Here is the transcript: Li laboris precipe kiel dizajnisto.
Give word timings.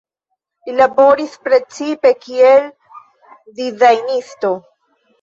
Li 0.69 0.73
laboris 0.79 1.35
precipe 1.49 2.15
kiel 2.25 2.67
dizajnisto. 3.63 4.57